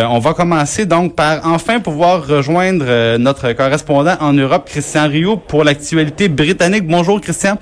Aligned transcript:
Euh, 0.00 0.06
on 0.08 0.20
va 0.20 0.32
commencer 0.32 0.86
donc 0.86 1.14
par 1.14 1.46
enfin 1.46 1.78
pouvoir 1.78 2.26
rejoindre 2.26 2.86
euh, 2.88 3.18
notre 3.18 3.52
correspondant 3.52 4.16
en 4.20 4.32
Europe, 4.32 4.64
Christian 4.64 5.06
Rio, 5.06 5.36
pour 5.36 5.64
l'actualité 5.64 6.30
britannique. 6.30 6.86
Bonjour, 6.86 7.20
Christian. 7.20 7.58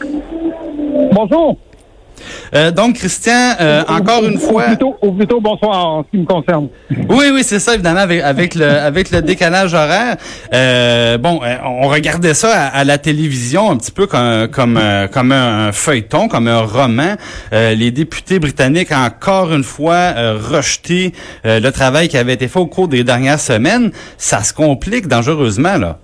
Bonjour. 1.11 1.59
Euh, 2.55 2.71
donc, 2.71 2.97
Christian, 2.97 3.55
euh, 3.61 3.83
encore 3.89 4.25
une 4.25 4.39
fois. 4.39 4.65
Ou 4.65 4.69
plutôt, 4.69 4.97
ou 5.03 5.13
plutôt 5.13 5.41
bonsoir 5.41 5.87
en 5.87 6.05
ce 6.05 6.11
qui 6.11 6.19
me 6.19 6.27
concerne. 6.27 6.69
Oui, 7.09 7.27
oui, 7.33 7.43
c'est 7.43 7.59
ça, 7.59 7.75
évidemment, 7.75 8.01
avec, 8.01 8.23
avec, 8.23 8.55
le, 8.55 8.69
avec 8.69 9.11
le 9.11 9.23
décalage 9.23 9.75
horaire. 9.75 10.17
Euh, 10.53 11.19
bon, 11.19 11.41
euh, 11.43 11.57
on 11.65 11.89
regardait 11.89 12.35
ça 12.35 12.51
à, 12.53 12.67
à, 12.79 12.85
la 12.85 12.99
télévision 12.99 13.71
un 13.71 13.77
petit 13.77 13.93
peu 13.93 14.07
comme, 14.07 14.49
comme, 14.49 14.77
euh, 14.77 15.07
comme 15.09 15.33
un 15.33 15.73
feuilleton, 15.73 16.29
comme 16.29 16.49
un 16.49 16.61
roman. 16.61 17.15
Euh, 17.53 17.75
les 17.75 17.91
députés 17.91 18.39
britanniques 18.39 18.91
ont 18.93 19.05
encore 19.05 19.53
une 19.53 19.65
fois 19.65 20.13
rejeté 20.51 21.13
le 21.45 21.71
travail 21.71 22.09
qui 22.09 22.17
avait 22.17 22.35
été 22.35 22.49
fait 22.49 22.59
au 22.59 22.67
cours 22.67 22.89
des 22.89 23.05
dernières 23.05 23.41
semaines. 23.41 23.91
Ça 24.19 24.43
se 24.43 24.53
complique 24.53 25.07
dangereusement, 25.09 25.77
là. 25.77 25.99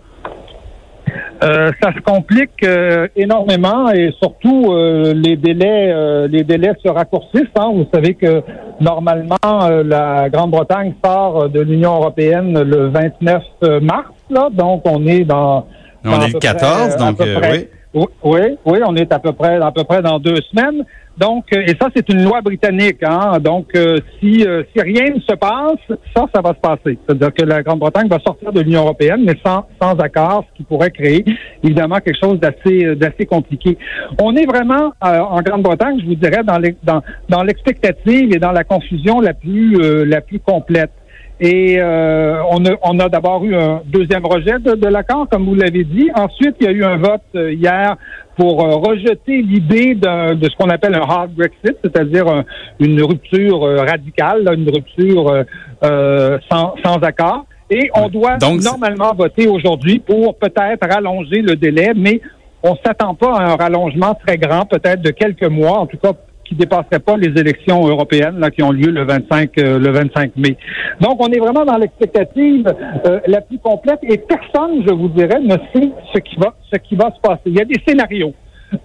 Euh, 1.43 1.71
ça 1.83 1.93
se 1.93 2.01
complique 2.01 2.63
euh, 2.65 3.09
énormément 3.15 3.91
et 3.91 4.11
surtout 4.19 4.73
euh, 4.73 5.13
les 5.13 5.37
délais 5.37 6.27
les 6.29 6.45
délais 6.45 6.73
se 6.83 6.89
raccourcissent. 6.89 7.43
Hein. 7.57 7.73
Vous 7.75 7.87
savez 7.93 8.15
que 8.15 8.43
normalement 8.81 9.37
la 9.43 10.29
Grande-Bretagne 10.31 10.95
sort 11.05 11.49
de 11.49 11.61
l'Union 11.61 11.97
européenne 11.97 12.63
le 12.63 12.89
29 12.89 13.43
mars, 13.83 14.09
là, 14.31 14.49
donc 14.53 14.83
on 14.87 15.07
est 15.07 15.25
dans, 15.25 15.67
on 16.05 16.21
est 16.21 16.33
le 16.33 16.39
14, 16.39 16.97
donc 16.97 17.17
oui. 17.21 17.69
Oui, 17.97 18.41
oui, 18.67 18.79
on 18.87 18.95
est 18.95 19.11
à 19.11 19.19
peu 19.19 19.33
près 19.33 19.57
à 19.57 19.73
peu 19.73 19.85
près 19.85 20.03
dans 20.03 20.19
deux 20.19 20.37
semaines. 20.51 20.85
Donc, 21.17 21.47
euh, 21.55 21.63
et 21.63 21.75
ça, 21.81 21.89
c'est 21.97 22.07
une 22.11 22.25
loi 22.25 22.43
britannique. 22.43 23.03
Hein? 23.03 23.39
Donc, 23.41 23.69
euh, 23.75 23.97
si, 24.21 24.47
euh, 24.47 24.65
si 24.75 24.83
rien 24.83 25.15
ne 25.15 25.21
se 25.21 25.35
passe, 25.35 25.99
ça, 26.15 26.27
ça 26.35 26.43
va 26.43 26.51
se 26.51 26.61
passer. 26.61 26.99
C'est-à-dire 27.07 27.33
que 27.33 27.45
la 27.45 27.63
Grande-Bretagne 27.63 28.09
va 28.09 28.19
sortir 28.19 28.53
de 28.53 28.61
l'Union 28.61 28.83
européenne, 28.83 29.23
mais 29.25 29.35
sans, 29.45 29.67
sans 29.81 29.95
accord, 29.99 30.45
ce 30.51 30.57
qui 30.59 30.65
pourrait 30.65 30.91
créer 30.91 31.25
évidemment 31.65 31.97
quelque 32.01 32.19
chose 32.23 32.39
d'assez 32.39 32.95
d'assez 32.97 33.25
compliqué. 33.25 33.79
On 34.21 34.37
est 34.37 34.47
vraiment 34.47 34.93
en 35.01 35.41
Grande-Bretagne, 35.41 36.01
je 36.01 36.07
vous 36.07 36.15
dirais, 36.15 36.43
dans 36.45 37.43
l'expectative 37.43 38.29
dans 38.29 38.37
et 38.37 38.39
dans 38.39 38.53
la 38.53 38.65
confusion 38.65 39.21
la 39.21 39.33
plus 39.33 39.77
la 40.05 40.21
plus 40.21 40.41
complète. 40.41 40.91
Et 41.39 41.77
euh, 41.79 42.43
on 42.51 42.65
a, 42.65 42.71
on 42.83 42.99
a 42.99 43.09
d'abord 43.11 43.45
eu 43.45 43.55
un 43.55 43.83
deuxième 43.85 44.25
rejet 44.25 44.59
de, 44.59 44.87
l'accord, 44.89 45.29
comme 45.31 45.45
vous 45.45 45.55
l'avez 45.55 45.85
dit. 45.85 46.09
Ensuite, 46.15 46.57
il 46.61 46.67
y 46.67 46.69
a 46.69 46.73
eu 46.73 46.85
un 46.85 46.97
vote 46.97 47.21
euh, 47.35 47.53
hier 47.53 47.97
pour 48.39 48.65
euh, 48.65 48.77
rejeter 48.77 49.43
l'idée 49.43 49.95
de, 49.95 50.49
ce 50.49 50.57
qu'on 50.57 50.71
appelle 50.71 50.95
un 50.95 51.03
hard 51.03 51.33
Brexit, 51.33 51.77
c'est-à-dire 51.85 52.45
une 52.81 53.03
rupture 53.03 53.61
radicale, 53.61 54.49
une 54.55 54.71
rupture 54.71 55.45
sans, 55.83 56.75
sans 56.83 56.97
accord. 57.03 57.47
Et 57.71 57.91
on 57.95 58.09
doit 58.09 58.39
normalement 58.63 59.13
voter 59.15 59.49
aujourd'hui 59.49 59.99
pour 59.99 60.37
peut-être 60.37 60.87
rallonger 60.89 61.43
le 61.43 61.57
délai, 61.57 61.93
mais 61.97 62.21
on 62.63 62.77
s'attend 62.85 63.15
pas 63.15 63.35
à 63.37 63.53
un 63.53 63.57
rallongement 63.57 64.15
très 64.15 64.39
grand, 64.39 64.65
peut-être 64.67 65.03
de 65.03 65.11
quelques 65.11 65.49
mois, 65.49 65.79
en 65.81 65.87
tout 65.87 65.99
cas 65.99 66.13
qui 66.49 66.55
dépasserait 66.55 67.01
pas 67.01 67.17
les 67.17 67.39
élections 67.41 67.87
européennes 67.87 68.39
là, 68.39 68.51
qui 68.51 68.63
ont 68.63 68.71
lieu 68.71 68.91
le 68.91 69.05
25 69.05 69.51
euh, 69.59 69.79
le 69.79 69.91
25 69.91 70.37
mai. 70.37 70.57
Donc 71.01 71.17
on 71.21 71.29
est 71.29 71.39
vraiment 71.39 71.65
dans 71.65 71.77
l'expectative 71.77 72.67
euh, 73.07 73.21
la 73.27 73.41
plus 73.41 73.59
complète 73.59 73.99
et 74.03 74.19
personne, 74.19 74.85
je 74.87 74.93
vous 74.93 75.09
dirais, 75.09 75.41
ne 75.41 75.57
sait 75.75 75.91
ce 76.15 76.19
qui 76.21 76.37
va 76.37 76.55
ce 76.73 76.79
qui 76.79 76.97
va 76.97 77.11
se 77.15 77.21
passer. 77.21 77.43
Il 77.47 77.55
y 77.55 77.61
a 77.61 77.65
des 77.65 77.81
scénarios 77.87 78.35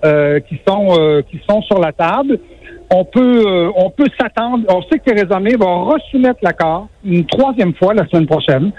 euh, 0.05 0.39
qui 0.41 0.59
sont 0.67 1.23
qui 1.29 1.39
sont 1.49 1.61
sur 1.63 1.79
la 1.79 1.91
table. 1.91 2.39
On 2.93 3.05
peut 3.05 3.71
on 3.75 3.89
peut 3.89 4.07
s'attendre. 4.19 4.65
On 4.67 4.81
sait 4.83 4.99
que 4.99 5.05
Theresa 5.05 5.39
May 5.39 5.55
va 5.55 5.65
resoumettre 5.65 6.39
l'accord 6.41 6.89
une 7.05 7.25
troisième 7.25 7.73
fois 7.75 7.93
la 7.93 8.05
semaine 8.07 8.27
prochaine. 8.27 8.71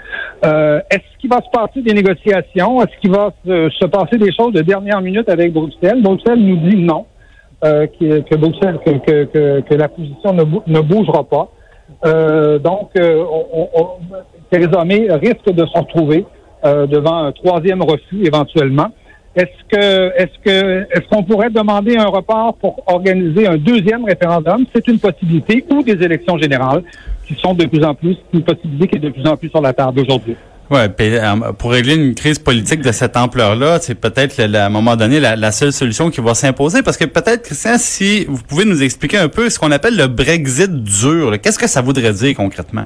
Est-ce 0.43 1.17
qu'il 1.19 1.29
va 1.29 1.37
se 1.37 1.49
passer 1.51 1.81
des 1.81 1.93
négociations? 1.93 2.81
Est-ce 2.81 2.99
qu'il 3.01 3.11
va 3.11 3.33
se, 3.43 3.69
se 3.69 3.85
passer 3.85 4.17
des 4.17 4.31
choses 4.31 4.53
de 4.53 4.61
dernière 4.61 5.01
minute 5.01 5.27
avec 5.29 5.51
Bruxelles? 5.51 6.01
Bruxelles 6.03 6.39
nous 6.39 6.57
dit 6.57 6.77
non. 6.77 7.05
Euh, 7.63 7.87
que, 7.87 8.19
que, 8.19 9.25
que, 9.25 9.61
que, 9.61 9.73
la 9.73 9.87
position 9.87 10.33
ne, 10.33 10.43
ne 10.67 10.81
bougera 10.81 11.23
pas. 11.23 11.49
Euh, 12.05 12.59
donc, 12.59 12.89
euh, 12.97 13.23
on, 13.31 13.69
on, 13.73 13.87
Theresa 14.49 14.83
May 14.83 15.07
risque 15.09 15.49
de 15.49 15.65
se 15.65 15.77
retrouver 15.77 16.25
euh, 16.65 16.85
devant 16.87 17.23
un 17.23 17.31
troisième 17.31 17.81
refus 17.81 18.25
éventuellement. 18.25 18.87
Est-ce 19.35 19.63
que 19.69 20.11
est-ce 20.21 20.39
que 20.43 20.81
est-ce 20.91 21.07
qu'on 21.09 21.23
pourrait 21.23 21.49
demander 21.49 21.95
un 21.95 22.07
report 22.07 22.55
pour 22.55 22.83
organiser 22.85 23.47
un 23.47 23.57
deuxième 23.57 24.03
référendum? 24.03 24.65
C'est 24.75 24.87
une 24.89 24.99
possibilité 24.99 25.65
ou 25.71 25.81
des 25.83 26.03
élections 26.03 26.37
générales 26.37 26.83
qui 27.25 27.33
sont 27.35 27.53
de 27.53 27.65
plus 27.65 27.83
en 27.83 27.95
plus 27.95 28.17
une 28.33 28.43
possibilité 28.43 28.87
qui 28.89 28.95
est 28.97 28.99
de 28.99 29.09
plus 29.09 29.25
en 29.25 29.37
plus 29.37 29.49
sur 29.49 29.61
la 29.61 29.71
table 29.71 30.01
aujourd'hui. 30.01 30.35
Ouais, 30.71 30.87
euh, 31.01 31.51
pour 31.57 31.71
régler 31.71 31.95
une 31.95 32.15
crise 32.15 32.39
politique 32.39 32.81
de 32.81 32.91
cette 32.91 33.17
ampleur-là, 33.17 33.79
c'est 33.81 33.95
peut-être 33.95 34.39
à 34.39 34.65
un 34.65 34.69
moment 34.69 34.95
donné 34.95 35.19
la, 35.19 35.51
seule 35.51 35.73
solution 35.73 36.09
qui 36.09 36.21
va 36.21 36.33
s'imposer. 36.33 36.81
Parce 36.81 36.97
que 36.97 37.05
peut-être, 37.05 37.43
Christian, 37.43 37.77
si 37.77 38.25
vous 38.25 38.41
pouvez 38.41 38.65
nous 38.65 38.81
expliquer 38.81 39.17
un 39.17 39.27
peu 39.27 39.49
ce 39.49 39.59
qu'on 39.59 39.71
appelle 39.71 39.97
le 39.97 40.07
Brexit 40.07 40.71
dur, 40.71 41.33
qu'est-ce 41.41 41.59
que 41.59 41.67
ça 41.67 41.81
voudrait 41.81 42.13
dire 42.13 42.35
concrètement? 42.35 42.85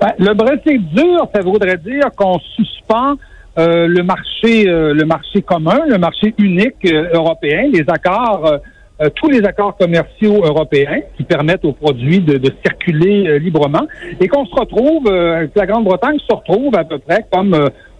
Ben, 0.00 0.12
le 0.18 0.34
Brexit 0.34 0.86
dur, 0.94 1.26
ça 1.34 1.40
voudrait 1.40 1.78
dire 1.78 2.10
qu'on 2.14 2.38
suspend 2.56 3.14
euh, 3.56 3.86
le 3.86 4.02
marché, 4.02 4.68
euh, 4.68 4.92
le 4.92 5.04
marché 5.06 5.40
commun, 5.40 5.80
le 5.88 5.96
marché 5.96 6.34
unique 6.38 6.86
européen, 7.14 7.70
les 7.72 7.84
accords 7.88 8.60
euh, 9.02 9.08
tous 9.16 9.28
les 9.28 9.44
accords 9.44 9.76
commerciaux 9.76 10.44
européens 10.44 11.00
qui 11.16 11.24
permettent 11.24 11.64
aux 11.64 11.72
produits 11.72 12.20
de, 12.20 12.38
de 12.38 12.50
circuler 12.64 13.26
euh, 13.26 13.38
librement 13.38 13.88
et 14.20 14.28
qu'on 14.28 14.46
se 14.46 14.54
retrouve, 14.54 15.08
euh, 15.08 15.48
que 15.48 15.58
la 15.58 15.66
Grande-Bretagne 15.66 16.18
se 16.20 16.32
retrouve 16.32 16.76
à 16.76 16.84
peu 16.84 16.98
près 17.00 17.26
comme 17.32 17.50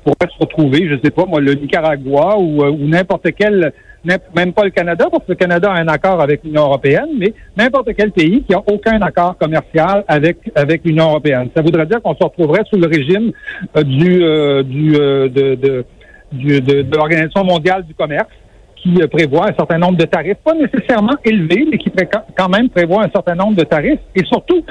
pourrait 0.04 0.30
se 0.32 0.38
retrouver, 0.38 0.88
je 0.88 0.94
sais 1.02 1.10
pas 1.10 1.24
moi, 1.24 1.40
le 1.40 1.54
Nicaragua 1.54 2.38
ou, 2.38 2.62
n'importe 2.86 3.26
quel, 3.36 3.72
même 4.04 4.52
pas 4.52 4.62
le 4.62 4.70
Canada, 4.70 5.06
parce 5.10 5.24
que 5.24 5.32
le 5.32 5.36
Canada 5.36 5.72
a 5.72 5.80
un 5.80 5.88
accord 5.88 6.20
avec 6.20 6.44
l'Union 6.44 6.64
européenne, 6.64 7.08
mais 7.18 7.32
n'importe 7.56 7.88
quel 7.96 8.12
pays 8.12 8.44
qui 8.44 8.54
a 8.54 8.62
aucun 8.70 9.00
accord 9.00 9.36
commercial 9.38 10.04
avec 10.06 10.36
avec 10.54 10.84
l'Union 10.84 11.06
européenne. 11.06 11.48
Ça 11.56 11.62
voudrait 11.62 11.86
dire 11.86 12.02
qu'on 12.02 12.14
se 12.14 12.22
retrouverait 12.22 12.64
sous 12.70 12.78
le 12.78 12.86
régime 12.86 13.32
du 13.82 14.18
du 14.64 14.92
de, 14.92 15.54
de, 15.54 15.84
du, 16.32 16.60
de 16.60 16.94
l'Organisation 16.94 17.42
mondiale 17.42 17.84
du 17.84 17.94
commerce 17.94 18.28
qui 18.84 19.00
euh, 19.00 19.08
prévoit 19.08 19.48
un 19.48 19.54
certain 19.54 19.78
nombre 19.78 19.96
de 19.96 20.04
tarifs, 20.04 20.36
pas 20.44 20.54
nécessairement 20.54 21.16
élevés, 21.24 21.66
mais 21.70 21.78
qui 21.78 21.90
quand 22.36 22.48
même 22.48 22.68
prévoit 22.68 23.04
un 23.04 23.10
certain 23.10 23.34
nombre 23.34 23.56
de 23.56 23.64
tarifs. 23.64 24.00
Et 24.14 24.24
surtout, 24.24 24.62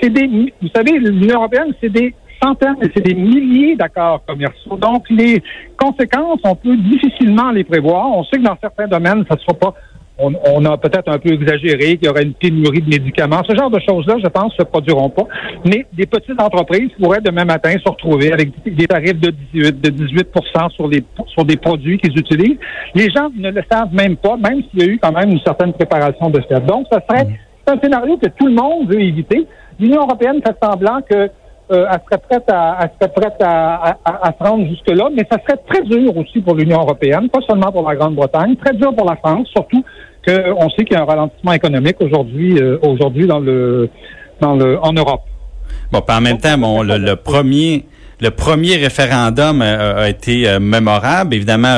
c'est 0.00 0.10
des, 0.10 0.26
vous 0.62 0.68
savez, 0.74 0.98
l'Union 0.98 1.40
européenne, 1.40 1.74
c'est 1.80 1.90
des 1.90 2.14
centaines, 2.42 2.76
c'est 2.94 3.02
des 3.02 3.14
milliers 3.14 3.76
d'accords 3.76 4.22
commerciaux. 4.24 4.76
Donc, 4.76 5.04
les 5.10 5.42
conséquences, 5.76 6.40
on 6.44 6.54
peut 6.54 6.76
difficilement 6.76 7.50
les 7.50 7.64
prévoir. 7.64 8.06
On 8.12 8.24
sait 8.24 8.36
que 8.36 8.42
dans 8.42 8.56
certains 8.60 8.86
domaines, 8.86 9.24
ça 9.28 9.34
ne 9.34 9.40
sera 9.40 9.54
pas 9.54 9.74
on, 10.18 10.64
a 10.64 10.78
peut-être 10.78 11.08
un 11.10 11.18
peu 11.18 11.32
exagéré, 11.32 11.96
qu'il 11.96 12.06
y 12.06 12.08
aurait 12.08 12.22
une 12.22 12.34
pénurie 12.34 12.80
de 12.80 12.88
médicaments. 12.88 13.42
Ce 13.48 13.54
genre 13.54 13.70
de 13.70 13.80
choses-là, 13.80 14.16
je 14.22 14.28
pense, 14.28 14.52
ne 14.52 14.64
se 14.64 14.68
produiront 14.68 15.10
pas. 15.10 15.24
Mais 15.64 15.86
des 15.92 16.06
petites 16.06 16.40
entreprises 16.40 16.90
pourraient 17.00 17.20
demain 17.20 17.44
matin 17.44 17.72
se 17.72 17.88
retrouver 17.88 18.32
avec 18.32 18.50
des 18.64 18.86
tarifs 18.86 19.20
de 19.20 19.30
18, 19.52 19.80
de 19.80 19.90
18 19.90 20.28
sur, 20.74 20.88
les, 20.88 21.04
sur 21.26 21.44
des 21.44 21.56
produits 21.56 21.98
qu'ils 21.98 22.18
utilisent. 22.18 22.58
Les 22.94 23.10
gens 23.10 23.28
ne 23.36 23.50
le 23.50 23.62
savent 23.70 23.92
même 23.92 24.16
pas, 24.16 24.36
même 24.36 24.62
s'il 24.70 24.80
y 24.80 24.88
a 24.88 24.92
eu 24.92 24.98
quand 24.98 25.12
même 25.12 25.30
une 25.30 25.40
certaine 25.40 25.72
préparation 25.74 26.30
de 26.30 26.40
fait. 26.40 26.64
Donc, 26.64 26.86
ce 26.90 26.98
serait 27.08 27.26
un 27.66 27.78
scénario 27.80 28.16
que 28.16 28.28
tout 28.28 28.46
le 28.46 28.54
monde 28.54 28.88
veut 28.88 29.00
éviter. 29.00 29.46
L'Union 29.78 30.02
européenne 30.02 30.40
fait 30.44 30.56
semblant 30.62 31.00
que 31.08 31.28
euh, 31.72 31.86
elle 31.90 32.00
serait 32.04 32.22
prête 32.28 32.44
à, 32.50 32.78
elle 32.80 32.90
serait 33.00 33.12
prête 33.12 33.42
à, 33.42 33.96
à, 34.04 34.28
à 34.28 34.32
se 34.32 34.48
rendre 34.48 34.66
jusque-là, 34.66 35.08
mais 35.12 35.26
ça 35.30 35.38
serait 35.42 35.60
très 35.68 35.82
dur 35.82 36.16
aussi 36.16 36.40
pour 36.40 36.54
l'Union 36.54 36.78
européenne, 36.80 37.28
pas 37.28 37.40
seulement 37.48 37.72
pour 37.72 37.88
la 37.88 37.96
Grande-Bretagne, 37.96 38.56
très 38.56 38.74
dur 38.74 38.94
pour 38.94 39.06
la 39.06 39.16
France, 39.16 39.48
surtout 39.48 39.82
qu'on 40.26 40.70
sait 40.70 40.84
qu'il 40.84 40.96
y 40.96 40.96
a 40.96 41.02
un 41.02 41.06
ralentissement 41.06 41.52
économique 41.52 41.96
aujourd'hui, 42.00 42.58
euh, 42.58 42.78
aujourd'hui 42.82 43.26
dans 43.26 43.40
le, 43.40 43.88
dans 44.40 44.54
le, 44.54 44.78
en 44.82 44.92
Europe. 44.92 45.22
Bon, 45.92 46.02
en 46.08 46.20
même 46.20 46.38
temps, 46.38 46.58
bon, 46.58 46.82
le, 46.82 47.14
premier, 47.14 47.84
le 48.18 48.30
premier 48.30 48.76
référendum 48.76 49.60
euh, 49.60 50.04
a, 50.04 50.08
été 50.08 50.48
euh, 50.48 50.58
mémorable, 50.58 51.34
évidemment, 51.34 51.68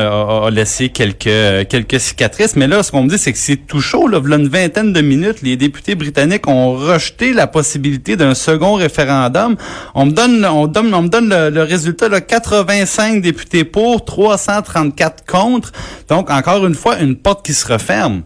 a, 0.44 0.50
laissé 0.50 0.88
quelques 0.88 1.26
euh, 1.26 1.64
quelques 1.64 1.98
cicatrices. 1.98 2.54
Mais 2.54 2.68
là, 2.68 2.84
ce 2.84 2.92
qu'on 2.92 3.02
me 3.02 3.08
dit, 3.08 3.18
c'est 3.18 3.32
que 3.32 3.38
c'est 3.38 3.56
tout 3.56 3.80
chaud. 3.80 4.06
Là, 4.06 4.20
là, 4.24 4.36
une 4.36 4.46
vingtaine 4.46 4.92
de 4.92 5.00
minutes, 5.00 5.42
les 5.42 5.56
députés 5.56 5.96
britanniques 5.96 6.46
ont 6.46 6.74
rejeté 6.74 7.32
la 7.32 7.48
possibilité 7.48 8.16
d'un 8.16 8.34
second 8.34 8.74
référendum. 8.74 9.56
On 9.96 10.06
me 10.06 10.12
donne, 10.12 10.44
on 10.44 10.68
donne, 10.68 10.94
on 10.94 11.02
me 11.02 11.08
donne 11.08 11.28
le, 11.28 11.62
résultat 11.62 12.08
là, 12.08 12.20
85 12.20 13.20
députés 13.20 13.64
pour, 13.64 14.04
334 14.04 15.24
contre. 15.26 15.72
Donc, 16.08 16.30
encore 16.30 16.64
une 16.64 16.74
fois, 16.74 17.00
une 17.00 17.16
porte 17.16 17.44
qui 17.44 17.52
se 17.52 17.70
referme. 17.72 18.22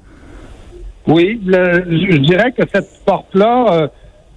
Oui, 1.07 1.41
je 1.47 2.17
dirais 2.19 2.53
que 2.53 2.63
cette 2.73 2.91
porte-là 3.07 3.91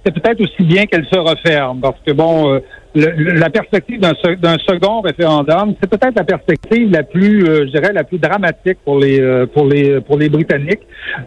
c'est 0.03 0.13
peut-être 0.13 0.39
aussi 0.39 0.61
bien 0.61 0.85
qu'elle 0.85 1.05
se 1.07 1.17
referme, 1.17 1.79
parce 1.81 1.99
que 2.05 2.11
bon, 2.11 2.61
la 2.95 3.49
perspective 3.49 3.99
d'un, 3.99 4.57
second 4.59 5.01
référendum, 5.01 5.75
c'est 5.79 5.89
peut-être 5.89 6.15
la 6.15 6.23
perspective 6.23 6.91
la 6.91 7.03
plus, 7.03 7.43
euh, 7.43 7.65
je 7.65 7.71
dirais, 7.71 7.91
la 7.93 8.03
plus 8.03 8.17
dramatique 8.17 8.77
pour 8.85 8.99
les 8.99 9.19
euh, 9.19 9.45
pour 9.45 9.65
les 9.67 9.99
pour 10.01 10.17
les 10.17 10.29
Britanniques. 10.29 10.81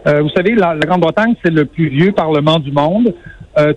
vous 0.05 0.29
savez, 0.35 0.55
la, 0.55 0.75
Grande-Bretagne, 0.75 1.35
c'est 1.43 1.53
le 1.53 1.65
plus 1.65 1.89
vieux 1.89 2.11
parlement 2.11 2.59
du 2.59 2.71
monde. 2.71 3.13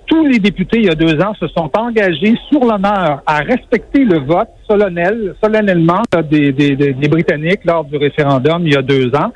tous 0.07 0.25
les 0.27 0.39
députés, 0.39 0.79
il 0.79 0.87
y 0.87 0.91
a 0.91 0.95
deux 0.95 1.21
ans, 1.21 1.35
se 1.41 1.49
sont 1.49 1.71
engagés 1.77 2.37
sur 2.49 2.61
l'honneur 2.61 3.23
à 3.27 3.39
respecter 3.39 4.05
le 4.05 4.19
vote 4.21 4.49
solennel, 4.69 5.35
solennellement 5.43 6.03
des, 6.31 6.53
des, 6.53 6.77
des 6.77 7.09
Britanniques 7.09 7.65
lors 7.65 7.85
du 7.85 7.97
référendum 7.97 8.63
il 8.67 8.75
y 8.75 8.77
a 8.77 8.83
deux 8.83 9.09
ans 9.15 9.33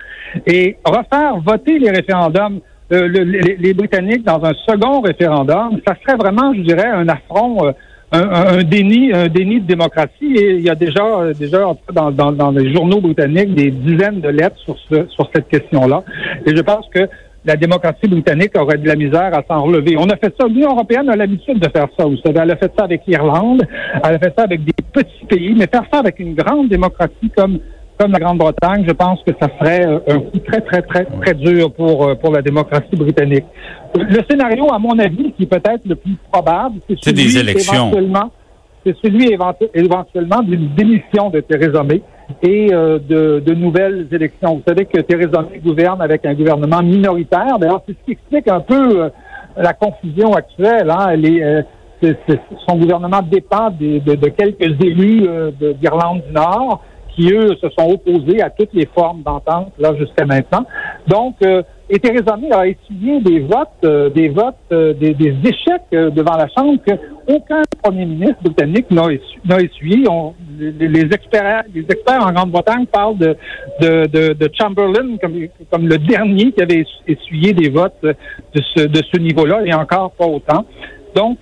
et 0.46 0.76
refaire 0.84 1.36
voter 1.44 1.78
les 1.78 1.90
référendums 1.90 2.60
euh, 2.92 3.08
les, 3.08 3.74
Britanniques 3.74 4.24
dans 4.24 4.44
un 4.44 4.54
second 4.64 5.00
référendum, 5.00 5.80
ça 5.84 5.96
serait 6.02 6.16
vraiment, 6.16 6.54
je 6.54 6.60
dirais, 6.60 6.86
un 6.86 7.08
affront, 7.08 7.74
euh, 8.14 8.58
un, 8.58 8.62
déni, 8.62 9.12
un 9.12 9.28
déni 9.28 9.60
de 9.60 9.66
démocratie. 9.66 10.36
Et 10.36 10.54
il 10.56 10.62
y 10.62 10.70
a 10.70 10.74
déjà, 10.74 11.02
déjà 11.38 11.74
dans, 11.92 12.10
dans, 12.10 12.50
les 12.50 12.72
journaux 12.72 13.00
britanniques 13.00 13.54
des 13.54 13.70
dizaines 13.70 14.20
de 14.20 14.28
lettres 14.28 14.58
sur, 14.58 14.76
ce, 14.90 15.06
sur 15.08 15.28
cette 15.34 15.48
question-là. 15.48 16.04
Et 16.46 16.54
je 16.54 16.62
pense 16.62 16.86
que 16.94 17.08
la 17.44 17.56
démocratie 17.56 18.08
britannique 18.08 18.58
aurait 18.58 18.78
de 18.78 18.86
la 18.86 18.96
misère 18.96 19.30
à 19.32 19.42
s'en 19.48 19.62
relever. 19.62 19.96
On 19.96 20.08
a 20.08 20.16
fait 20.16 20.34
ça. 20.38 20.46
L'Union 20.48 20.72
européenne 20.72 21.08
a 21.08 21.16
l'habitude 21.16 21.60
de 21.60 21.68
faire 21.68 21.86
ça. 21.96 22.04
Vous 22.04 22.16
savez, 22.18 22.40
elle 22.42 22.50
a 22.50 22.56
fait 22.56 22.72
ça 22.76 22.84
avec 22.84 23.02
l'Irlande, 23.06 23.62
elle 24.04 24.14
a 24.14 24.18
fait 24.18 24.34
ça 24.36 24.44
avec 24.44 24.64
des 24.64 24.72
petits 24.92 25.26
pays, 25.28 25.54
mais 25.56 25.66
faire 25.66 25.84
ça 25.92 26.00
avec 26.00 26.18
une 26.18 26.34
grande 26.34 26.68
démocratie 26.68 27.30
comme 27.36 27.60
comme 27.98 28.12
la 28.12 28.18
Grande-Bretagne, 28.18 28.84
je 28.86 28.92
pense 28.92 29.20
que 29.26 29.32
ça 29.40 29.48
serait 29.58 29.86
euh, 29.86 29.98
un 30.08 30.20
coup 30.20 30.38
très, 30.38 30.60
très, 30.60 30.82
très, 30.82 31.04
très 31.04 31.34
dur 31.34 31.72
pour, 31.72 32.04
euh, 32.04 32.14
pour 32.14 32.32
la 32.32 32.42
démocratie 32.42 32.96
britannique. 32.96 33.44
Le 33.94 34.20
scénario, 34.28 34.72
à 34.72 34.78
mon 34.78 34.98
avis, 34.98 35.32
qui 35.32 35.44
est 35.44 35.46
peut-être 35.46 35.82
le 35.86 35.94
plus 35.94 36.16
probable, 36.30 36.80
c'est 37.02 37.12
des 37.12 37.38
élections. 37.38 37.90
C'est 38.84 38.96
celui 39.02 39.32
éventuellement 39.74 40.42
d'une 40.44 40.68
démission 40.76 41.28
de 41.30 41.40
Theresa 41.40 41.82
May 41.82 42.02
et 42.40 42.72
euh, 42.72 43.00
de, 43.00 43.42
de, 43.44 43.54
nouvelles 43.54 44.06
élections. 44.12 44.56
Vous 44.56 44.62
savez 44.66 44.84
que 44.84 45.00
Theresa 45.00 45.42
May 45.42 45.58
gouverne 45.58 46.00
avec 46.02 46.24
un 46.24 46.34
gouvernement 46.34 46.82
minoritaire. 46.82 47.58
D'ailleurs, 47.58 47.82
c'est 47.84 47.94
ce 47.94 48.04
qui 48.04 48.12
explique 48.12 48.46
un 48.46 48.60
peu 48.60 49.10
la 49.56 49.72
confusion 49.72 50.34
actuelle. 50.34 50.88
Hein. 50.88 51.08
Elle 51.12 51.26
est, 51.26 51.64
son 52.68 52.76
gouvernement 52.76 53.22
dépend 53.22 53.70
de, 53.70 53.98
de, 53.98 54.28
quelques 54.28 54.80
élus 54.84 55.26
d'Irlande 55.80 56.22
du 56.28 56.32
Nord 56.32 56.80
qui, 57.16 57.32
eux, 57.32 57.56
se 57.60 57.68
sont 57.70 57.90
opposés 57.90 58.42
à 58.42 58.50
toutes 58.50 58.72
les 58.74 58.86
formes 58.86 59.22
d'entente, 59.22 59.72
là, 59.78 59.94
jusqu'à 59.98 60.26
maintenant. 60.26 60.66
Donc, 61.08 61.36
euh, 61.42 61.62
et 61.88 61.98
Theresa 61.98 62.36
May 62.36 62.52
a 62.52 62.66
essuyé 62.66 63.20
des 63.20 63.40
votes, 63.40 63.68
euh, 63.84 64.10
des 64.10 64.28
votes, 64.28 64.56
euh, 64.72 64.92
des, 64.92 65.14
échecs 65.44 65.90
devant 65.92 66.36
la 66.36 66.48
Chambre 66.48 66.80
que 66.84 66.92
aucun 67.28 67.62
premier 67.82 68.04
ministre 68.04 68.42
britannique 68.42 68.90
n'a 68.90 69.12
essuyé. 69.60 70.04
les, 70.58 71.00
experts, 71.12 71.64
les 71.72 71.82
experts 71.82 72.26
en 72.26 72.32
Grande-Bretagne 72.32 72.86
parlent 72.86 73.18
de, 73.18 73.36
de, 73.80 74.06
de, 74.06 74.32
de, 74.32 74.50
Chamberlain 74.52 75.16
comme, 75.20 75.46
comme 75.70 75.86
le 75.86 75.98
dernier 75.98 76.50
qui 76.50 76.62
avait 76.62 76.84
essuyé 77.06 77.52
des 77.52 77.68
votes 77.68 78.02
de 78.02 78.62
ce, 78.74 78.86
de 78.86 79.02
ce 79.12 79.18
niveau-là, 79.18 79.62
et 79.64 79.72
encore 79.72 80.10
pas 80.12 80.26
autant. 80.26 80.64
Donc, 81.14 81.38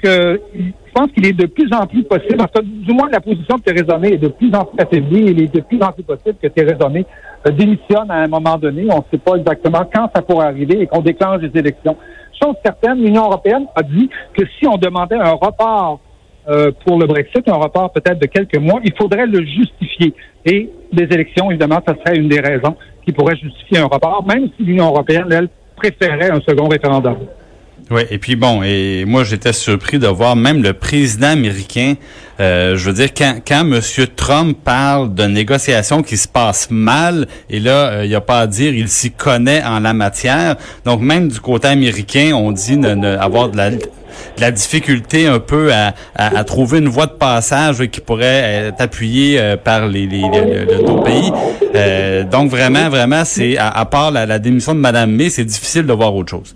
pense 0.94 1.10
qu'il 1.12 1.26
est 1.26 1.32
de 1.32 1.46
plus 1.46 1.68
en 1.72 1.86
plus 1.86 2.04
possible, 2.04 2.40
en 2.40 2.62
du 2.62 2.92
moins 2.94 3.08
la 3.10 3.20
position 3.20 3.56
de 3.56 3.62
Theresa 3.62 3.98
May 3.98 4.12
est 4.12 4.18
de 4.18 4.28
plus 4.28 4.54
en 4.54 4.64
plus 4.64 4.80
affaiblie, 4.80 5.24
il 5.26 5.42
est 5.42 5.54
de 5.54 5.60
plus 5.60 5.82
en 5.82 5.92
plus 5.92 6.04
possible 6.04 6.36
que 6.40 6.46
Theresa 6.48 6.88
May 6.88 7.04
euh, 7.46 7.50
démissionne 7.50 8.10
à 8.10 8.22
un 8.22 8.28
moment 8.28 8.56
donné. 8.56 8.86
On 8.90 8.98
ne 8.98 9.02
sait 9.10 9.18
pas 9.18 9.34
exactement 9.36 9.82
quand 9.92 10.08
ça 10.14 10.22
pourrait 10.22 10.46
arriver 10.46 10.80
et 10.80 10.86
qu'on 10.86 11.02
déclenche 11.02 11.42
les 11.42 11.58
élections. 11.58 11.96
Chose 12.40 12.54
certaine, 12.64 13.02
l'Union 13.02 13.24
européenne 13.24 13.66
a 13.74 13.82
dit 13.82 14.08
que 14.36 14.44
si 14.58 14.66
on 14.66 14.76
demandait 14.76 15.16
un 15.16 15.32
report 15.32 16.00
euh, 16.48 16.70
pour 16.84 16.98
le 16.98 17.06
Brexit, 17.06 17.48
un 17.48 17.54
report 17.54 17.92
peut-être 17.92 18.20
de 18.20 18.26
quelques 18.26 18.58
mois, 18.58 18.80
il 18.84 18.94
faudrait 18.96 19.26
le 19.26 19.44
justifier. 19.44 20.14
Et 20.44 20.70
les 20.92 21.04
élections, 21.04 21.50
évidemment, 21.50 21.80
ça 21.86 21.94
serait 21.94 22.16
une 22.16 22.28
des 22.28 22.40
raisons 22.40 22.76
qui 23.04 23.12
pourrait 23.12 23.36
justifier 23.36 23.78
un 23.78 23.86
report, 23.86 24.24
même 24.26 24.48
si 24.56 24.64
l'Union 24.64 24.86
européenne, 24.86 25.26
elle, 25.30 25.48
préférait 25.76 26.30
un 26.30 26.40
second 26.40 26.68
référendum. 26.68 27.16
Oui, 27.90 28.02
et 28.10 28.18
puis 28.18 28.34
bon, 28.34 28.62
et 28.62 29.04
moi 29.06 29.24
j'étais 29.24 29.52
surpris 29.52 29.98
de 29.98 30.06
voir 30.06 30.36
même 30.36 30.62
le 30.62 30.72
président 30.72 31.28
américain, 31.28 31.94
euh, 32.40 32.76
je 32.76 32.86
veux 32.86 32.94
dire, 32.94 33.12
quand, 33.14 33.36
quand 33.46 33.60
M. 33.60 33.80
Trump 34.16 34.58
parle 34.64 35.14
de 35.14 35.24
négociations 35.24 36.02
qui 36.02 36.16
se 36.16 36.26
passent 36.26 36.70
mal, 36.70 37.26
et 37.50 37.60
là, 37.60 37.90
euh, 37.90 38.04
il 38.04 38.08
n'y 38.08 38.14
a 38.14 38.22
pas 38.22 38.40
à 38.40 38.46
dire, 38.46 38.72
il 38.72 38.88
s'y 38.88 39.10
connaît 39.10 39.62
en 39.62 39.80
la 39.80 39.92
matière. 39.92 40.56
Donc 40.86 41.00
même 41.02 41.28
du 41.28 41.40
côté 41.40 41.68
américain, 41.68 42.32
on 42.34 42.52
dit 42.52 42.78
ne, 42.78 43.18
avoir 43.18 43.50
de 43.50 43.58
la, 43.58 43.70
la 44.38 44.50
difficulté 44.50 45.26
un 45.26 45.38
peu 45.38 45.72
à, 45.72 45.94
à, 46.14 46.42
trouver 46.44 46.78
une 46.78 46.88
voie 46.88 47.06
de 47.06 47.12
passage 47.12 47.86
qui 47.88 48.00
pourrait 48.00 48.66
être 48.68 48.80
appuyée 48.80 49.38
euh, 49.38 49.56
par 49.56 49.86
les, 49.88 50.06
les, 50.06 50.22
pays. 51.04 51.32
Euh, 51.74 52.24
donc 52.24 52.50
vraiment, 52.50 52.88
vraiment, 52.88 53.24
c'est 53.24 53.58
à, 53.58 53.84
part 53.84 54.10
la, 54.10 54.24
la 54.24 54.38
démission 54.38 54.74
de 54.74 54.80
Mme 54.80 55.10
May, 55.10 55.28
c'est 55.28 55.44
difficile 55.44 55.86
de 55.86 55.92
voir 55.92 56.14
autre 56.14 56.30
chose. 56.30 56.54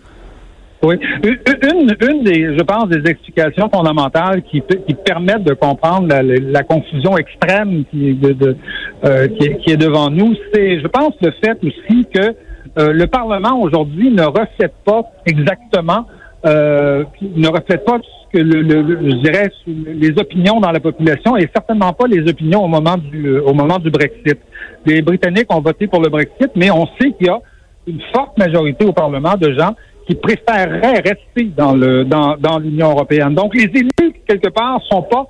Oui. 0.83 0.97
Une, 1.25 1.97
une 2.09 2.23
des, 2.23 2.57
je 2.57 2.63
pense, 2.63 2.89
des 2.89 3.11
explications 3.11 3.69
fondamentales 3.69 4.43
qui, 4.43 4.63
qui 4.87 4.95
permettent 4.95 5.43
de 5.43 5.55
comprendre 5.55 6.07
la, 6.07 6.23
la 6.23 6.63
confusion 6.63 7.19
extrême 7.19 7.85
qui, 7.91 8.15
de, 8.15 8.33
de 8.33 8.57
euh, 9.05 9.27
qui, 9.29 9.47
est, 9.47 9.57
qui, 9.59 9.73
est, 9.73 9.77
devant 9.77 10.09
nous, 10.09 10.35
c'est, 10.53 10.81
je 10.81 10.87
pense, 10.87 11.15
le 11.21 11.33
fait 11.43 11.59
aussi 11.65 12.07
que 12.15 12.35
euh, 12.79 12.93
le 12.93 13.07
Parlement 13.09 13.61
aujourd'hui 13.61 14.11
ne 14.11 14.23
reflète 14.23 14.75
pas 14.85 15.03
exactement, 15.27 16.07
euh, 16.47 17.03
ne 17.23 17.49
reflète 17.49 17.85
pas 17.85 17.99
ce 17.99 18.39
que 18.39 18.43
le, 18.43 18.63
le, 18.63 19.11
je 19.11 19.17
dirais 19.17 19.51
les 19.67 20.11
opinions 20.11 20.61
dans 20.61 20.71
la 20.71 20.79
population 20.79 21.37
et 21.37 21.49
certainement 21.53 21.93
pas 21.93 22.07
les 22.07 22.29
opinions 22.31 22.63
au 22.63 22.69
moment 22.69 22.97
du 22.97 23.39
au 23.39 23.53
moment 23.53 23.79
du 23.79 23.91
Brexit. 23.91 24.39
Les 24.87 25.03
Britanniques 25.03 25.53
ont 25.53 25.61
voté 25.61 25.89
pour 25.89 26.01
le 26.01 26.09
Brexit, 26.09 26.51
mais 26.55 26.71
on 26.71 26.87
sait 27.01 27.11
qu'il 27.13 27.27
y 27.27 27.31
a 27.31 27.41
une 27.89 28.01
forte 28.15 28.39
majorité 28.39 28.85
au 28.85 28.93
Parlement 28.93 29.35
de 29.35 29.53
gens 29.55 29.75
qui 30.09 30.15
préféreraient 30.15 31.01
rester 31.01 31.53
dans 31.57 31.75
le 31.75 32.05
dans, 32.05 32.37
dans 32.39 32.59
l'Union 32.59 32.91
européenne. 32.91 33.35
Donc 33.35 33.55
les 33.55 33.65
élus 33.65 34.15
quelque 34.27 34.49
part 34.49 34.81
sont 34.91 35.03
pas 35.03 35.27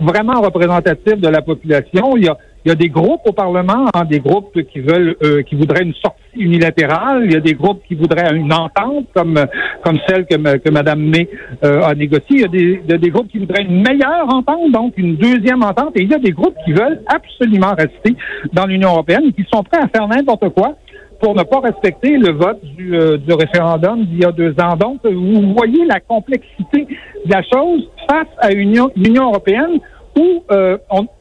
vraiment 0.00 0.40
représentatifs 0.40 1.20
de 1.20 1.28
la 1.28 1.40
population. 1.40 2.16
Il 2.16 2.24
y 2.24 2.28
a 2.28 2.36
il 2.64 2.68
y 2.68 2.72
a 2.72 2.74
des 2.74 2.88
groupes 2.88 3.22
au 3.24 3.32
Parlement, 3.32 3.86
hein, 3.94 4.04
des 4.04 4.18
groupes 4.18 4.60
qui 4.72 4.80
veulent, 4.80 5.16
euh, 5.22 5.42
qui 5.42 5.54
voudraient 5.54 5.84
une 5.84 5.94
sortie 5.94 6.18
unilatérale. 6.34 7.22
Il 7.24 7.32
y 7.32 7.36
a 7.36 7.40
des 7.40 7.54
groupes 7.54 7.80
qui 7.86 7.94
voudraient 7.94 8.34
une 8.34 8.52
entente, 8.52 9.06
comme 9.14 9.40
comme 9.82 9.98
celle 10.06 10.26
que, 10.26 10.34
que 10.58 10.70
Mme 10.70 11.00
May 11.00 11.28
euh, 11.64 11.82
a 11.82 11.94
négociée. 11.94 12.26
Il 12.30 12.40
y, 12.40 12.44
a 12.44 12.48
des, 12.48 12.98
des 12.98 13.10
groupes 13.10 13.28
qui 13.28 13.38
voudraient 13.38 13.62
une 13.62 13.80
meilleure 13.82 14.28
entente, 14.28 14.72
donc 14.72 14.94
une 14.96 15.16
deuxième 15.16 15.62
entente. 15.62 15.92
Et 15.94 16.02
il 16.02 16.10
y 16.10 16.14
a 16.14 16.18
des 16.18 16.32
groupes 16.32 16.56
qui 16.64 16.72
veulent 16.72 17.00
absolument 17.06 17.74
rester 17.74 18.16
dans 18.52 18.66
l'Union 18.66 18.90
européenne 18.90 19.22
et 19.28 19.32
qui 19.32 19.46
sont 19.52 19.62
prêts 19.62 19.80
à 19.80 19.88
faire 19.88 20.08
n'importe 20.08 20.48
quoi 20.50 20.76
pour 21.20 21.34
ne 21.34 21.42
pas 21.42 21.60
respecter 21.60 22.16
le 22.16 22.32
vote 22.32 22.62
du, 22.62 22.94
euh, 22.94 23.16
du 23.18 23.32
référendum 23.32 24.04
d'il 24.04 24.20
y 24.20 24.24
a 24.24 24.32
deux 24.32 24.54
ans. 24.60 24.76
Donc, 24.76 25.00
vous 25.04 25.54
voyez 25.54 25.84
la 25.84 26.00
complexité 26.00 26.86
de 27.24 27.30
la 27.30 27.42
chose 27.42 27.88
face 28.08 28.28
à 28.38 28.52
une 28.52 28.70
Union, 28.96 29.28
européenne 29.28 29.80
où 30.16 30.44
euh, 30.50 30.78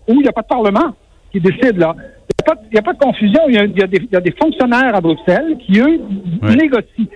où 0.07 0.13
il 0.13 0.21
n'y 0.21 0.27
a 0.27 0.31
pas 0.31 0.41
de 0.41 0.47
Parlement 0.47 0.93
qui 1.31 1.39
décide 1.39 1.77
là. 1.77 1.95
Il 2.29 2.69
n'y 2.71 2.79
a, 2.79 2.81
pas 2.81 2.93
de 2.93 2.99
confusion. 2.99 3.41
Il 3.47 3.55
y 3.55 3.57
a, 3.57 3.63
il 3.65 3.77
y 3.77 4.15
a, 4.15 4.21
des, 4.21 4.31
fonctionnaires 4.31 4.95
à 4.95 5.01
Bruxelles 5.01 5.57
qui, 5.65 5.79
eux, 5.79 5.99
négocient. 6.43 7.07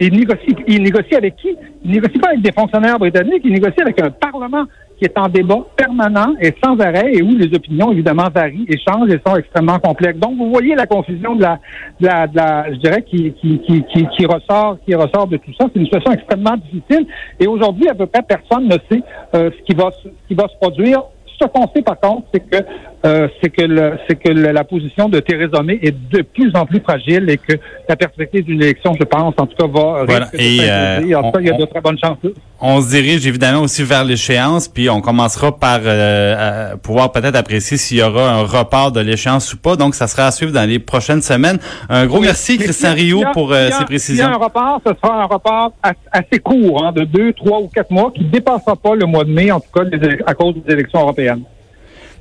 Ils 0.00 0.12
négocient, 0.12 0.56
ils 0.66 0.82
négocient 0.82 1.18
avec 1.18 1.36
qui? 1.36 1.56
Ils 1.84 1.90
négocient 1.90 2.20
pas 2.20 2.28
avec 2.30 2.42
des 2.42 2.52
fonctionnaires 2.52 2.98
britanniques, 2.98 3.42
ils 3.44 3.52
négocient 3.52 3.84
avec 3.84 4.00
un 4.00 4.10
Parlement 4.10 4.64
qui 4.98 5.04
est 5.04 5.18
en 5.18 5.28
débat 5.28 5.58
permanent 5.76 6.34
et 6.40 6.54
sans 6.62 6.78
arrêt 6.78 7.12
et 7.12 7.22
où 7.22 7.30
les 7.36 7.54
opinions, 7.54 7.90
évidemment, 7.92 8.28
varient 8.32 8.66
et 8.68 8.78
changent 8.78 9.10
et 9.10 9.20
sont 9.26 9.36
extrêmement 9.36 9.78
complexes. 9.78 10.18
Donc, 10.18 10.36
vous 10.36 10.50
voyez 10.50 10.74
la 10.74 10.86
confusion 10.86 11.34
de 11.34 11.42
la, 11.42 11.58
de 12.00 12.06
la, 12.06 12.26
de 12.28 12.36
la 12.36 12.72
je 12.72 12.78
dirais, 12.78 13.02
qui, 13.02 13.32
qui, 13.32 13.58
qui, 13.60 13.84
qui, 13.92 14.06
qui 14.16 14.26
ressort, 14.26 14.78
qui 14.86 14.94
ressort 14.94 15.26
de 15.26 15.36
tout 15.38 15.52
ça. 15.58 15.66
C'est 15.72 15.80
une 15.80 15.86
situation 15.86 16.12
extrêmement 16.12 16.56
difficile. 16.56 17.06
Et 17.40 17.46
aujourd'hui, 17.46 17.88
à 17.88 17.94
peu 17.94 18.06
près 18.06 18.22
personne 18.22 18.66
ne 18.66 18.76
sait 18.88 19.02
euh, 19.34 19.50
ce 19.50 19.62
qui 19.64 19.74
va, 19.74 19.90
ce 20.02 20.08
qui 20.28 20.34
va 20.34 20.46
se 20.48 20.56
produire. 20.60 21.02
Ce 21.40 21.46
qu'on 21.48 21.66
sait, 21.74 21.82
par 21.82 21.98
contre, 21.98 22.28
c'est 22.32 22.48
que 22.48 22.64
euh, 23.06 23.28
c'est 23.42 23.50
que 23.50 23.62
le, 23.62 23.92
c'est 24.08 24.16
que 24.16 24.30
le- 24.30 24.52
la 24.52 24.64
position 24.64 25.08
de 25.08 25.20
Theresa 25.20 25.62
May 25.62 25.78
est 25.82 25.94
de 26.10 26.22
plus 26.22 26.50
en 26.54 26.64
plus 26.66 26.80
fragile 26.80 27.28
et 27.28 27.36
que 27.36 27.52
la 27.88 27.96
perspective 27.96 28.44
d'une 28.44 28.62
élection, 28.62 28.94
je 28.98 29.04
pense, 29.04 29.34
en 29.36 29.46
tout 29.46 29.56
cas, 29.56 29.66
va 29.66 30.04
Voilà. 30.06 30.28
Et, 30.32 30.58
euh, 30.62 31.18
en 31.18 31.24
tout 31.24 31.32
cas, 31.32 31.40
il 31.40 31.46
y 31.46 31.50
a 31.50 31.54
on- 31.54 31.58
de 31.58 31.64
très 31.66 31.80
bonnes 31.80 31.98
chances. 32.02 32.18
On 32.60 32.80
se 32.80 32.88
dirige 32.88 33.26
évidemment 33.26 33.60
aussi 33.60 33.82
vers 33.82 34.04
l'échéance, 34.04 34.68
puis 34.68 34.88
on 34.88 35.00
commencera 35.02 35.54
par 35.58 35.80
euh, 35.84 36.76
pouvoir 36.76 37.12
peut-être 37.12 37.34
apprécier 37.36 37.76
s'il 37.76 37.98
y 37.98 38.02
aura 38.02 38.30
un 38.30 38.42
report 38.42 38.90
de 38.92 39.00
l'échéance 39.00 39.52
ou 39.52 39.58
pas. 39.58 39.76
Donc, 39.76 39.94
ça 39.94 40.06
sera 40.06 40.28
à 40.28 40.30
suivre 40.30 40.52
dans 40.52 40.66
les 40.68 40.78
prochaines 40.78 41.20
semaines. 41.20 41.58
Un 41.90 42.06
gros 42.06 42.20
Oui. 42.20 42.26
merci, 42.26 42.56
Mais 42.58 42.64
Christian 42.64 42.90
a- 42.90 42.94
Rioux, 42.94 43.22
pour 43.34 43.52
euh, 43.52 43.68
ces 43.70 43.84
précisions. 43.84 44.24
S'il 44.24 44.32
y 44.32 44.34
a 44.34 44.38
un 44.38 44.42
report, 44.42 44.80
ce 44.86 44.92
sera 44.94 45.22
un 45.22 45.26
report 45.26 45.72
as- 45.82 45.92
assez 46.10 46.38
court, 46.38 46.84
hein, 46.86 46.92
de 46.92 47.02
deux, 47.04 47.32
trois 47.34 47.58
ou 47.60 47.68
quatre 47.68 47.90
mois, 47.90 48.10
qui 48.14 48.24
ne 48.24 48.30
dépassera 48.30 48.76
pas 48.76 48.94
le 48.94 49.04
mois 49.04 49.24
de 49.24 49.30
mai, 49.30 49.50
en 49.50 49.60
tout 49.60 49.70
cas, 49.74 49.82
à 50.26 50.32
cause 50.34 50.54
des 50.64 50.72
élections 50.72 51.00
européennes. 51.00 51.42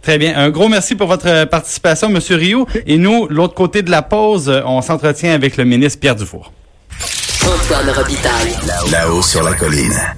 Très 0.04 0.18
bien. 0.18 0.38
Un 0.38 0.50
gros 0.50 0.68
merci 0.68 0.96
pour 0.96 1.08
votre 1.08 1.28
euh, 1.28 1.46
participation, 1.46 2.10
Monsieur 2.10 2.36
Rioux. 2.36 2.68
Et 2.86 2.98
nous, 2.98 3.28
l'autre 3.30 3.56
côté 3.56 3.82
de 3.82 3.90
la 3.90 4.02
pause, 4.02 4.50
euh, 4.50 4.62
on 4.66 4.82
s'entretient 4.82 5.34
avec 5.34 5.56
le 5.56 5.64
ministre 5.64 6.00
Pierre 6.00 6.18
Dufour. 6.18 6.52
Antoine 7.42 7.90
Robitaille. 7.90 8.56
Là-haut 8.92 9.22
sur 9.22 9.44
la 9.44 9.54
colline. 9.54 10.14